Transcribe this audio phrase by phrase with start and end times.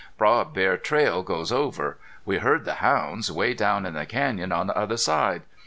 [0.17, 1.99] Broad bear trail goes over.
[2.25, 5.43] We heard the hounds 'way down in the canyon on the other side.